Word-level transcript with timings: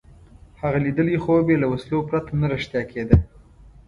هغه 0.61 0.77
لیدلی 0.85 1.17
خوب 1.23 1.45
یې 1.51 1.57
له 1.61 1.67
وسلو 1.71 1.99
پرته 2.09 2.31
نه 2.41 2.47
رښتیا 2.53 2.81
کېده. 2.91 3.17